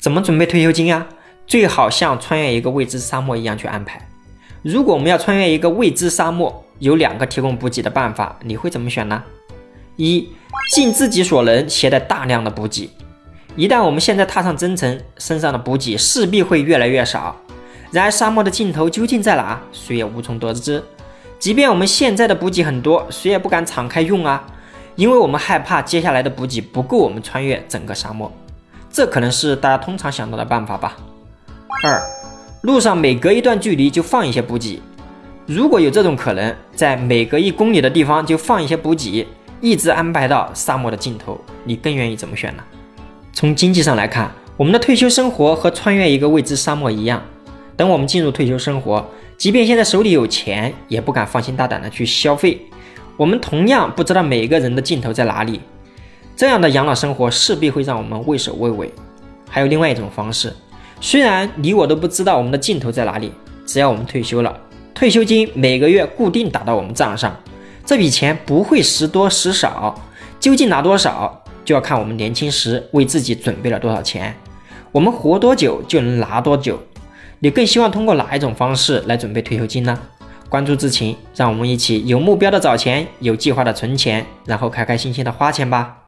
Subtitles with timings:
[0.00, 1.06] 怎么准备退休金啊？
[1.46, 4.08] 最好像穿越一个未知沙漠一样去安排。
[4.62, 9.22] 如果我们要穿越一个未知沙漠，有两个提供补给的办法，你会怎么选呢？
[9.96, 10.28] 一，
[10.72, 12.88] 尽自己所能携带大量的补给。
[13.56, 17.36] 一旦我们现在踏上征程，身上的补给势必会越来越少。
[17.90, 20.82] 然而沙漠的尽头究竟在哪，谁也无从得知。
[21.38, 24.46] 即便我们现在的补给很多，谁也不敢敞开用啊，
[24.94, 28.32] 因为我们害怕接下来的补给不够我们穿越整个沙漠。
[28.92, 30.96] 这可能是大家通常想到的办法吧。
[31.84, 32.02] 二，
[32.62, 34.82] 路上每隔一段距离就放一些补给。
[35.46, 39.26] 如果有这种可能，在每隔一公里的地方就放一些补给，
[39.60, 42.62] 一直安排到沙漠的尽头，你更愿意怎么选呢？
[43.32, 47.22] 从经济上来看，我们的退休生活和穿越一个未知沙漠一样。
[47.76, 52.60] 等我们进入退休生活，即便现在手里有钱，也不敢放心大胆的去消费。
[53.16, 55.60] 我们同样不知道每个人的尽头在哪里。
[56.40, 58.90] 这样的养老生活势必会让我们畏首畏尾。
[59.46, 60.50] 还有另外一种方式，
[60.98, 63.30] 虽然你我都不知道我们的尽头在哪里，
[63.66, 64.58] 只要我们退休了，
[64.94, 67.36] 退休金每个月固定打到我们账上，
[67.84, 69.94] 这笔钱不会时多时少，
[70.40, 74.34] 究竟拿多少，就要看我们年轻时为自己准备了多少钱。
[74.92, 76.80] 我们活多久就能拿多久。
[77.40, 79.98] 你更希望通过哪一种方式来准备退休金呢？
[80.48, 85.98] 关注知情，让我们一起有目标的找钱，有计划的存钱，然后开开心心的花钱吧。